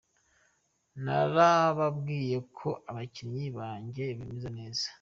[1.03, 4.85] Narababwiye ko abakinyi banje bameze neza.